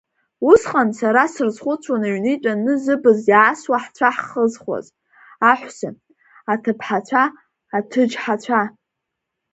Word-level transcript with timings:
Усҟан 0.49 0.89
сара 0.99 1.23
срызхәыцуан 1.33 2.03
аҩны 2.07 2.29
итәаны 2.33 2.73
зыбз 2.83 3.19
иаасуа 3.31 3.77
ҳцәа 3.83 4.09
ҳхызхуаз 4.15 4.85
аҳәса, 5.49 5.89
аҭыԥҳацәа, 6.53 7.23
аҭыџьҳацәа. 7.77 8.61